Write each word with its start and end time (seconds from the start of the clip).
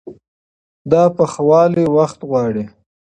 دا 0.91 1.03
پخوالی 1.17 1.85
وخت 1.95 2.19
غواړي. 2.29 2.63